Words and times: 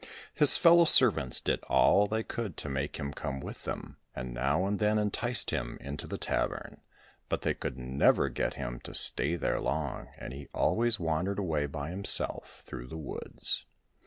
His 0.33 0.57
fellow 0.57 0.85
servants 0.85 1.39
did 1.39 1.61
all 1.65 2.07
they 2.07 2.23
could 2.23 2.57
to 2.57 2.67
make 2.69 2.97
him 2.97 3.13
come 3.13 3.39
with 3.39 3.65
them, 3.65 3.97
and 4.15 4.33
now 4.33 4.65
and 4.65 4.79
then 4.79 4.97
enticed 4.97 5.51
him 5.51 5.77
into 5.79 6.07
the 6.07 6.17
tavern, 6.17 6.81
but 7.29 7.43
they 7.43 7.53
could 7.53 7.77
never 7.77 8.27
get 8.27 8.55
him 8.55 8.79
to 8.79 8.95
stay 8.95 9.35
there 9.35 9.59
long, 9.59 10.07
and 10.17 10.33
he 10.33 10.47
always 10.55 10.99
wandered 10.99 11.37
away 11.37 11.67
by 11.67 11.91
himself 11.91 12.61
through 12.65 12.87
the 12.87 12.97
woods. 12.97 13.65